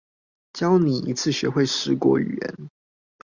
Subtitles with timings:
[0.51, 2.69] 教你一次學會十國語言